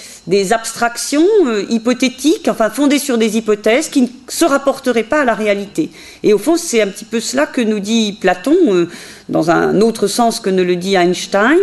[0.53, 1.25] abstractions
[1.69, 5.89] hypothétiques, enfin fondées sur des hypothèses qui ne se rapporteraient pas à la réalité.
[6.21, 8.87] Et au fond, c'est un petit peu cela que nous dit Platon,
[9.29, 11.57] dans un autre sens que ne le dit Einstein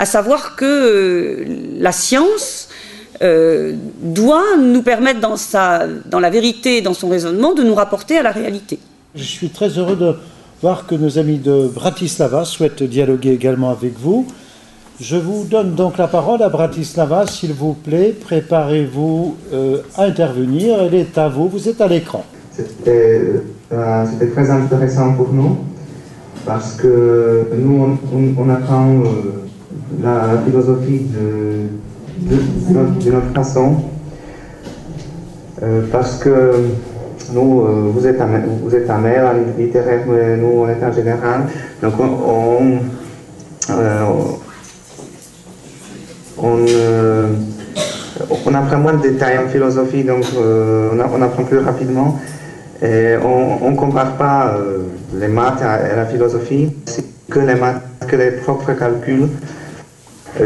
[0.00, 1.44] à savoir que euh,
[1.78, 2.70] la science
[3.22, 8.16] euh, doit nous permettre dans, sa, dans la vérité, dans son raisonnement, de nous rapporter
[8.16, 8.78] à la réalité.
[9.14, 10.14] Je suis très heureux de
[10.62, 14.26] voir que nos amis de Bratislava souhaitent dialoguer également avec vous.
[15.00, 18.14] Je vous donne donc la parole à Bratislava, s'il vous plaît.
[18.20, 20.82] Préparez-vous euh, à intervenir.
[20.82, 21.48] Elle est à vous.
[21.48, 22.24] Vous êtes à l'écran.
[22.52, 23.40] C'était
[24.34, 25.58] très intéressant pour nous
[26.44, 27.98] parce que nous,
[28.36, 29.02] on, apprend
[30.02, 33.76] la philosophie de, de, notre, façon,
[35.62, 36.52] euh, parce que
[37.32, 38.28] nous, euh, vous êtes un,
[38.62, 41.42] vous êtes un maire littéraire, mais nous, on est un général,
[41.82, 42.78] donc on,
[43.70, 44.04] euh,
[48.46, 52.18] on, apprend moins de détails en philosophie, donc on, apprend plus rapidement.
[52.82, 54.56] Et on ne compare pas
[55.14, 59.28] les maths et la philosophie, c'est que les maths, que les propres calculs.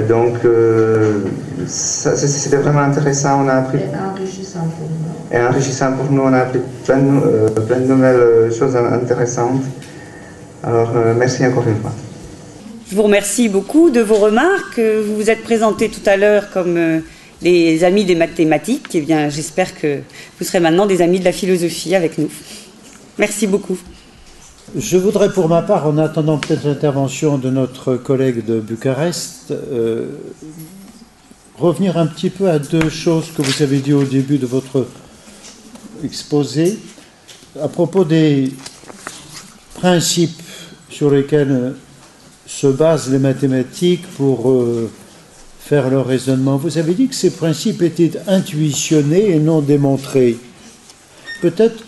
[0.08, 1.20] Donc, euh,
[1.66, 3.44] c'était vraiment intéressant.
[3.44, 3.80] On a appris,
[4.12, 5.03] enrichissant pour nous.
[5.32, 6.22] Et enrichissant pour nous.
[6.22, 9.62] On a appris plein de, euh, plein de nouvelles choses intéressantes.
[10.62, 11.92] Alors, euh, merci encore une fois.
[12.88, 14.78] Je vous remercie beaucoup de vos remarques.
[14.78, 17.02] Vous vous êtes présenté tout à l'heure comme
[17.42, 18.88] les amis des mathématiques.
[18.94, 20.00] Eh bien, j'espère que
[20.38, 22.30] vous serez maintenant des amis de la philosophie avec nous.
[23.18, 23.78] Merci beaucoup.
[24.76, 30.06] Je voudrais pour ma part, en attendant peut-être l'intervention de notre collègue de Bucarest, euh,
[31.58, 34.86] revenir un petit peu à deux choses que vous avez dit au début de votre
[36.04, 36.78] exposé,
[37.60, 38.52] à propos des
[39.74, 40.42] principes
[40.90, 41.74] sur lesquels
[42.46, 44.90] se basent les mathématiques pour euh,
[45.58, 46.56] faire leur raisonnement.
[46.56, 50.36] Vous avez dit que ces principes étaient intuitionnés et non démontrés.
[51.40, 51.84] Peut-être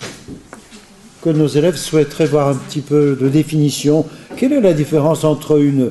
[1.22, 4.06] que nos élèves souhaiteraient voir un petit peu de définition.
[4.36, 5.90] Quelle est la différence entre une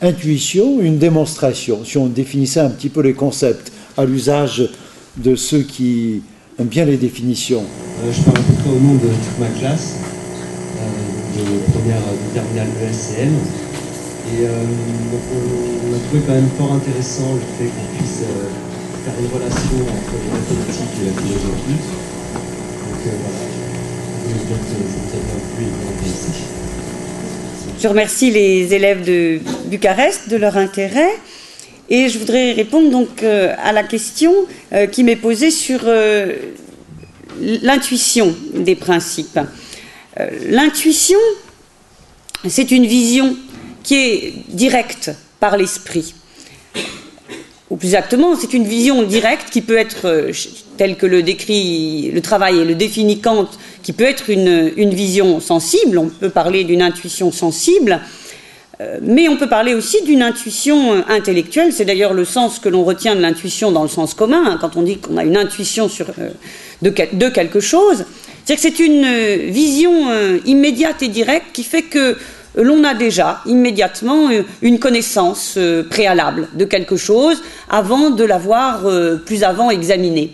[0.00, 1.84] intuition et une démonstration?
[1.84, 4.70] Si on définissait un petit peu les concepts à l'usage
[5.16, 6.22] de ceux qui
[6.64, 7.64] bien les définitions.
[7.64, 12.00] Euh, je parle à peu près au nom de toute ma classe, euh, de première
[12.00, 13.34] de terminale ESCM.
[14.32, 18.22] Et euh, on, a trouvé quand même fort intéressant le fait qu'on puisse
[19.04, 21.80] faire une relation entre les mathématiques et la philosophie.
[22.88, 23.52] Donc voilà,
[27.80, 31.10] je remercie les élèves de Bucarest de leur intérêt
[31.92, 34.32] et je voudrais répondre donc euh, à la question
[34.72, 36.34] euh, qui m'est posée sur euh,
[37.38, 39.38] l'intuition des principes.
[40.48, 41.18] L'intuition,
[42.46, 43.36] c'est une vision
[43.82, 46.14] qui est directe par l'esprit.
[47.70, 50.30] Ou plus exactement, c'est une vision directe qui peut être,
[50.76, 53.48] telle que le décrit le travail et le définit Kant,
[53.82, 58.00] qui peut être une, vision sensible, on peut parler d'une intuition sensible,
[59.02, 61.72] mais on peut parler aussi d'une intuition euh, intellectuelle.
[61.72, 64.76] C'est d'ailleurs le sens que l'on retient de l'intuition dans le sens commun, hein, quand
[64.76, 66.06] on dit qu'on a une intuition sur,
[66.82, 68.04] de, de, quelque chose.
[68.44, 70.08] C'est-à-dire que c'est une vision
[70.44, 72.16] immédiate et directe qui fait que
[72.56, 78.86] l'on a déjà immédiatement euh, une connaissance euh, préalable de quelque chose avant de l'avoir
[78.86, 80.32] euh, plus avant examiné.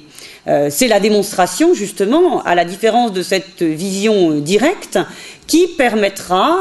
[0.70, 4.98] C'est la démonstration, justement, à la différence de cette vision directe,
[5.46, 6.56] qui permettra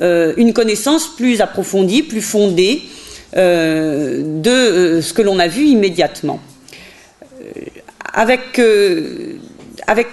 [0.00, 2.82] une connaissance plus approfondie, plus fondée
[3.34, 6.40] de ce que l'on a vu immédiatement.
[8.12, 8.52] Avec,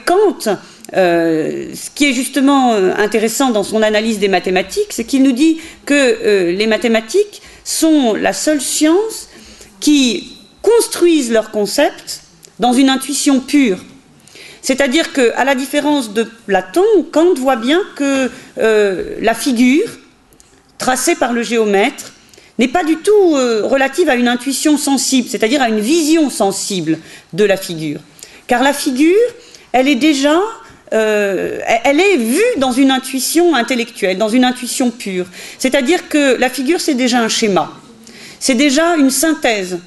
[0.06, 0.58] Kant,
[0.96, 5.34] euh, ce qui est justement euh, intéressant dans son analyse des mathématiques, c'est qu'il nous
[5.34, 9.28] dit que euh, les mathématiques sont la seule science
[9.80, 12.22] qui construisent leurs concepts
[12.60, 13.80] dans une intuition pure.
[14.62, 19.88] C'est-à-dire qu'à la différence de Platon, Kant voit bien que euh, la figure
[20.78, 22.14] tracée par le géomètre
[22.58, 27.00] n'est pas du tout euh, relative à une intuition sensible, c'est-à-dire à une vision sensible
[27.32, 28.02] de la figure.
[28.48, 29.16] Car la figure,
[29.72, 30.40] elle est déjà,
[30.94, 35.26] euh, elle est vue dans une intuition intellectuelle, dans une intuition pure.
[35.58, 37.72] C'est-à-dire que la figure, c'est déjà un schéma,
[38.40, 39.80] c'est déjà une synthèse.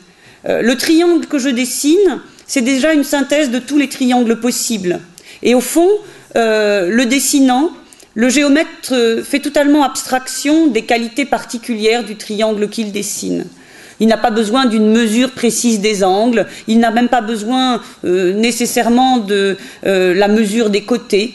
[0.45, 2.21] le triangle que je dessine,
[2.53, 5.01] c'est déjà une synthèse de tous les triangles possibles.
[5.43, 5.89] Et au fond,
[6.37, 7.71] euh, le dessinant,
[8.15, 13.47] le géomètre euh, fait totalement abstraction des qualités particulières du triangle qu'il dessine.
[14.01, 18.35] Il n'a pas besoin d'une mesure précise des angles, il n'a même pas besoin euh,
[18.35, 21.33] nécessairement de la mesure des côtés.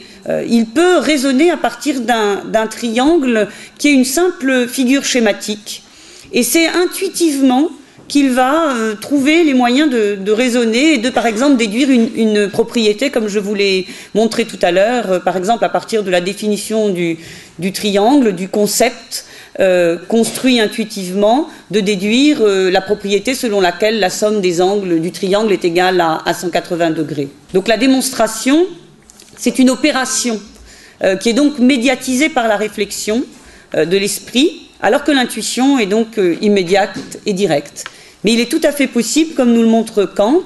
[0.48, 3.48] il peut raisonner à partir d'un triangle
[3.80, 5.82] qui est une simple figure schématique.
[6.32, 7.72] Et c'est intuitivement
[8.08, 13.10] qu'il va euh, trouver les moyens de, raisonner et de, par exemple, déduire une, propriété,
[13.10, 16.22] comme je vous l'ai montré tout à l'heure, euh, par exemple, à partir de la
[16.22, 17.18] définition du,
[17.74, 19.26] triangle, du concept
[19.60, 25.52] euh, construit intuitivement, de déduire la propriété selon laquelle la somme des angles du triangle
[25.52, 27.28] est égale à, à 180 degrés.
[27.54, 28.66] Donc la démonstration,
[29.36, 30.40] c'est une opération
[31.20, 33.24] qui est donc médiatisée par la réflexion
[33.76, 36.98] de l'esprit, alors que l'intuition est donc immédiate
[37.28, 37.84] et directe.
[38.24, 40.46] Mais il est tout à fait possible, comme nous le montre Kant,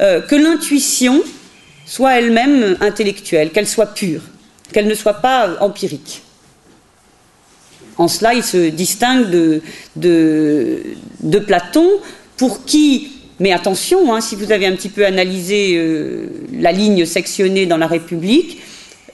[0.00, 1.22] euh, que l'intuition
[1.86, 4.22] soit elle-même intellectuelle, qu'elle soit pure,
[4.72, 6.22] qu'elle ne soit pas empirique.
[7.98, 9.28] En cela, il se distingue
[9.96, 11.88] de, Platon,
[12.38, 13.08] pour qui,
[13.40, 17.76] mais attention, hein, si vous avez un petit peu analysé euh, la ligne sectionnée dans
[17.76, 18.62] la République,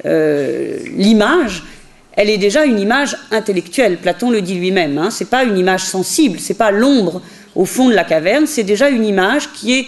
[0.05, 1.65] euh, l'image,
[2.13, 3.97] elle est déjà une image intellectuelle.
[3.97, 4.99] Platon le dit lui-même.
[4.99, 7.23] Hein, c'est pas une image sensible, c'est pas l'ombre
[7.57, 9.87] au fond de la caverne, c'est déjà une image qui est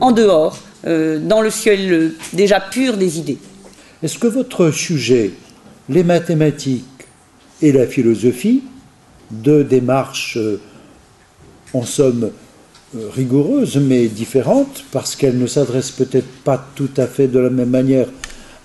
[0.00, 3.38] en dehors, euh, dans le ciel euh, déjà pur des idées.
[4.02, 5.32] Est-ce que votre sujet,
[5.88, 6.84] les mathématiques
[7.62, 8.62] et la philosophie,
[9.30, 10.60] deux démarches euh,
[11.72, 12.30] en somme
[12.94, 17.70] rigoureuses mais différentes, parce qu'elles ne s'adressent peut-être pas tout à fait de la même
[17.70, 18.08] manière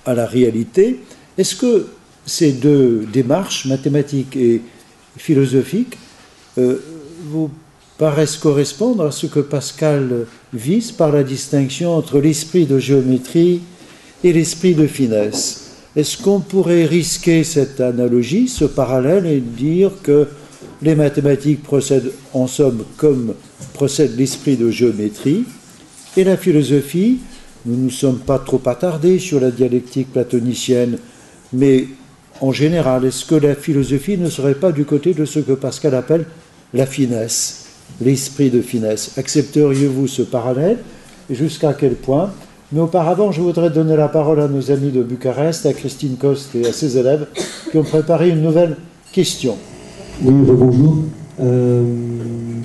[0.06, 1.00] à la réalité,
[1.38, 1.88] est-ce que
[2.26, 4.62] ces deux démarches, mathématiques et
[5.18, 5.98] philosophiques,
[6.56, 7.50] vous
[8.02, 10.26] paraissent correspondre à ce que Pascal
[10.56, 13.62] vise par la distinction entre l'esprit de géométrie
[14.24, 15.74] et l'esprit de finesse.
[15.96, 20.26] Est-ce qu'on pourrait risquer cette analogie, ce parallèle, et dire que
[20.82, 23.36] les mathématiques procèdent en somme comme
[23.76, 25.44] procède l'esprit de géométrie,
[26.18, 27.20] et la philosophie,
[27.68, 30.98] nous ne nous sommes pas trop attardés sur la dialectique platonicienne,
[31.54, 31.86] mais
[32.40, 35.94] en général, est-ce que la philosophie ne serait pas du côté de ce que Pascal
[35.94, 36.26] appelle
[36.74, 37.61] la finesse?
[38.00, 39.12] L'esprit de finesse.
[39.18, 40.78] Accepteriez-vous ce parallèle?
[41.30, 42.32] Et jusqu'à quel point?
[42.72, 46.56] Mais auparavant, je voudrais donner la parole à nos amis de Bucarest, à Christine Coste
[46.56, 47.28] et à ses élèves
[47.70, 48.78] qui ont préparé une nouvelle
[49.12, 49.58] question.
[50.24, 51.04] Oui, bonjour.
[51.42, 51.84] Euh,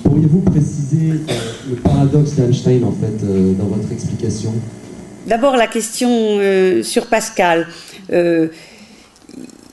[0.03, 1.33] pourriez-vous préciser euh,
[1.69, 4.53] le paradoxe d'Einstein en fait euh, dans votre explication?
[5.25, 6.39] D'abord la question
[6.83, 7.67] sur Pascal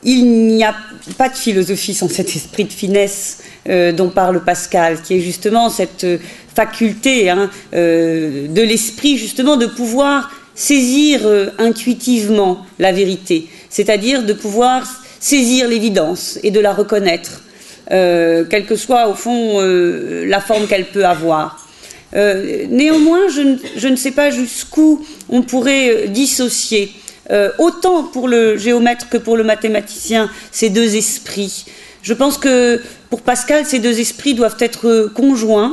[0.05, 0.75] il n'y a
[1.17, 3.39] pas de philosophie sans cet esprit de finesse
[3.69, 6.19] euh, dont parle Pascal, qui est justement cette euh,
[6.55, 11.23] faculté hein, euh, de l'esprit, justement, de pouvoir saisir
[11.59, 14.87] intuitivement la vérité, c'est-à-dire de pouvoir
[15.19, 17.43] saisir l'évidence et de la reconnaître,
[17.89, 21.67] quelle que soit au fond la forme qu'elle peut avoir.
[22.13, 26.93] néanmoins, je ne sais pas jusqu'où on pourrait dissocier
[27.31, 31.65] euh, autant pour le géomètre que pour le mathématicien, ces deux esprits.
[32.03, 35.73] Je pense que pour Pascal, ces deux esprits doivent être conjoints.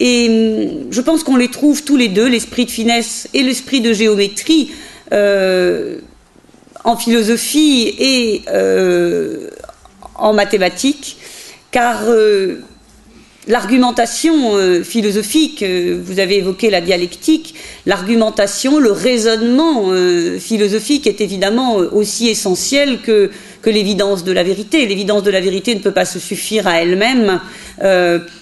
[0.00, 3.80] Et hum, je pense qu'on les trouve tous les deux, l'esprit de finesse et l'esprit
[3.80, 4.72] de géométrie,
[5.12, 5.98] euh,
[6.84, 9.50] en philosophie et euh,
[10.16, 11.18] en mathématiques,
[11.70, 12.02] car
[13.48, 21.20] L'argumentation euh, philosophique, euh, vous avez évoqué la dialectique, l'argumentation, le raisonnement euh, philosophique est
[21.20, 24.86] évidemment aussi essentiel que, que l'évidence de la vérité.
[24.86, 27.40] L'évidence de la vérité ne peut pas se suffire à elle-même,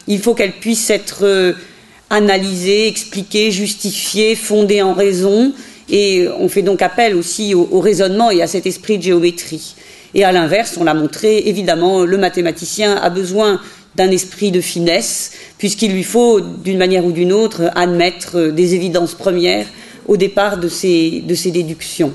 [0.07, 1.55] il faut qu'elle puisse être
[2.11, 5.55] analysée, expliquée, justifiée, fondée en raison,
[5.89, 9.77] et on fait donc appel aussi au, au raisonnement et à cet esprit de géométrie.
[10.15, 13.61] Et à l'inverse, on l'a montré, évidemment, le mathématicien a besoin
[13.97, 19.15] d'un esprit de finesse, puisqu'il lui faut, d'une manière ou d'une autre, admettre des évidences
[19.15, 19.67] premières
[20.07, 22.13] au départ de ces déductions.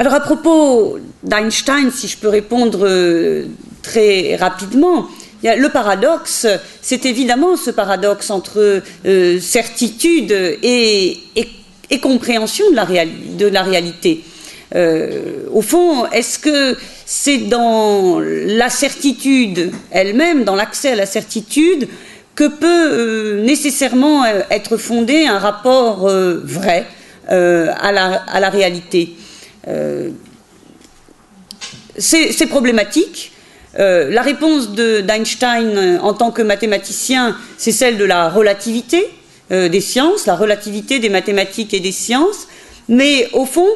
[0.00, 3.46] Alors à propos d'Einstein, si je peux répondre euh,
[3.82, 5.08] très rapidement,
[5.42, 6.46] le paradoxe,
[6.80, 11.18] c'est évidemment ce paradoxe entre euh, certitude et,
[12.00, 14.22] compréhension de la réalité.
[14.74, 21.88] Au fond, est-ce que c'est dans la certitude elle-même, dans l'accès à la certitude,
[22.34, 26.86] que peut nécessairement être fondé un rapport vrai
[27.28, 29.16] à la, réalité?
[31.98, 33.32] C'est problématique.
[33.78, 39.06] Euh, la réponse d'Einstein euh, en tant que mathématicien, c'est celle de la relativité
[39.52, 42.48] euh, des sciences, la relativité des mathématiques et des sciences.
[42.88, 43.68] Mais au fond,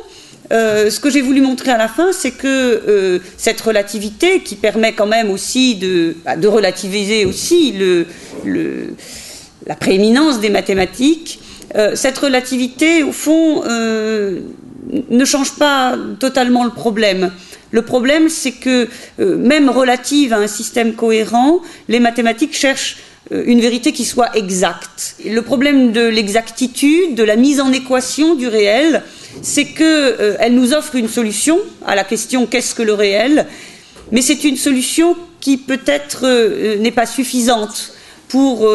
[0.53, 5.07] ce que j'ai voulu montrer à la fin, c'est que cette relativité, qui permet quand
[5.07, 7.75] même aussi de, bah, relativiser aussi
[9.67, 11.41] la prééminence des mathématiques,
[11.95, 13.63] cette relativité, au fond,
[15.11, 17.31] ne change pas totalement le problème.
[17.73, 18.89] Le problème, c'est que
[19.19, 22.99] euh, même relative à un système cohérent, les mathématiques cherchent
[23.33, 25.17] euh, une vérité qui soit exacte.
[25.25, 29.03] le problème de l'exactitude, de la mise en équation du réel,
[29.41, 33.47] c'est qu'elle euh, nous offre une solution à la question qu'est-ce que le réel,
[34.11, 37.95] mais c'est une solution qui peut-être n'est pas suffisante
[38.29, 38.71] pour,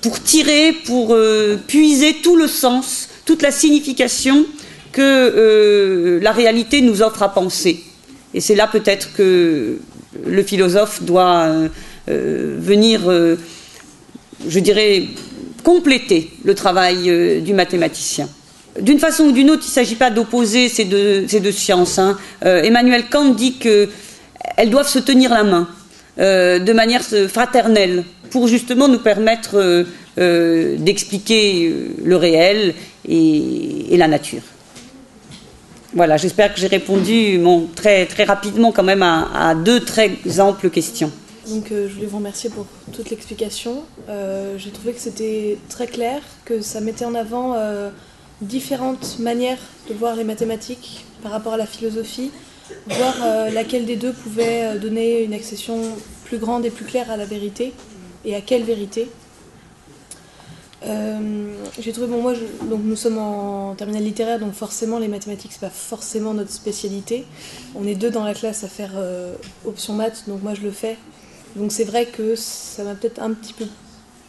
[0.00, 1.16] pour tirer, pour
[1.66, 4.46] puiser tout le sens, toute la signification
[4.96, 7.84] que euh, la réalité nous offre à penser.
[8.32, 9.78] Et c'est là peut-être que
[10.26, 11.68] le philosophe doit euh,
[12.08, 13.02] euh, venir,
[14.48, 15.04] je dirais,
[15.62, 18.28] compléter le travail du mathématicien.
[18.80, 21.98] D'une façon ou d'une autre, il ne s'agit pas d'opposer ces deux, ces deux sciences.
[21.98, 22.18] Hein.
[22.42, 25.68] Emmanuel Kant dit qu'elles doivent se tenir la main
[26.18, 31.74] de manière fraternelle pour justement nous permettre d'expliquer
[32.04, 32.74] le réel
[33.08, 34.42] et la nature.
[35.96, 37.40] Voilà, j'espère que j'ai répondu
[37.74, 41.10] très, très rapidement quand même à, deux très amples questions.
[41.48, 43.82] Donc euh, je voulais vous remercier pour toute l'explication.
[44.10, 47.88] Euh, j'ai trouvé que c'était très clair, que ça mettait en avant euh,
[48.40, 49.58] différentes manières
[49.88, 52.30] de voir les mathématiques par rapport à la philosophie,
[52.86, 53.14] voir
[53.52, 55.80] laquelle des deux pouvait donner une accession
[56.24, 57.72] plus grande et plus claire à la vérité,
[58.24, 59.08] et à quelle vérité.
[60.84, 62.34] Euh, j'ai trouvé, bon, moi,
[62.68, 67.24] donc nous sommes en terminale littéraire, donc forcément, les mathématiques, c'est pas forcément notre spécialité.
[67.74, 69.34] On est deux dans la classe à faire euh,
[69.64, 70.98] option maths, donc moi, je le fais.
[71.56, 73.64] Donc c'est vrai que ça m'a peut-être un petit peu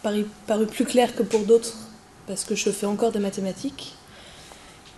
[0.02, 0.26] paru,
[0.66, 1.76] plus clair que pour d'autres,
[2.28, 3.96] parce que je fais encore des mathématiques.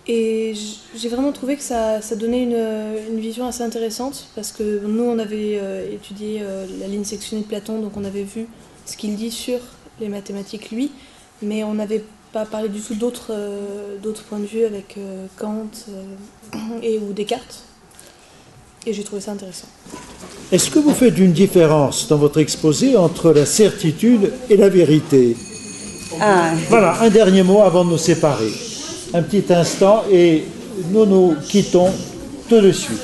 [0.06, 0.54] Et
[0.96, 5.04] j'ai vraiment trouvé que ça, ça donnait une, une, vision assez intéressante, parce que nous,
[5.04, 6.42] on avait euh, étudié
[6.80, 8.46] la ligne sectionnée de Platon, donc on avait vu
[8.86, 9.60] ce qu'il dit sur
[10.00, 10.90] les mathématiques, lui
[11.42, 15.68] mais on n'avait pas parlé du tout d'autres euh, points de vue avec euh, Kant
[15.88, 16.52] euh,
[16.82, 17.64] et ou Descartes.
[18.86, 19.68] Et j'ai trouvé ça intéressant.
[20.52, 25.36] Est-ce que vous faites une différence dans votre exposé entre la certitude et la vérité?
[26.20, 26.52] Ah.
[26.68, 28.52] Voilà, un dernier mot avant de nous séparer.
[29.12, 30.44] Un petit instant et
[30.90, 31.90] nous nous quittons
[32.48, 33.00] tout de suite.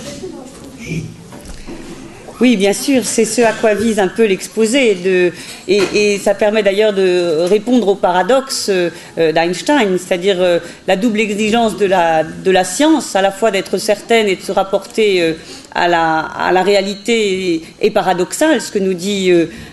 [2.38, 5.32] Oui, bien sûr, c'est ce à quoi vise un peu l'exposé,
[5.68, 11.78] et, ça permet d'ailleurs de répondre au paradoxe euh, d'Einstein, c'est-à-dire euh, la double exigence
[11.78, 15.32] de la, science, à la fois d'être certaine et de se rapporter euh,
[15.74, 19.32] à, la, à, la, réalité est, paradoxale, ce que nous dit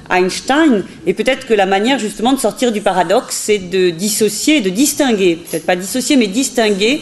[0.10, 4.70] Einstein, et peut-être que la manière justement de sortir du paradoxe, c'est de dissocier, de
[4.70, 7.02] distinguer, peut-être pas dissocier, mais distinguer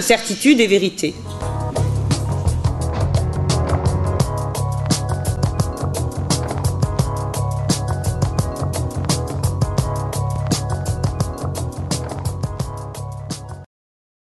[0.00, 1.14] certitude et vérité.